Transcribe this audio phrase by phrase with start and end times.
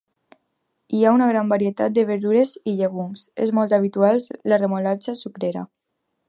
[0.95, 4.19] Hi ha una gran varietat de verdures i llegums, és molt habitual
[4.53, 5.67] la remolatxa sucrera.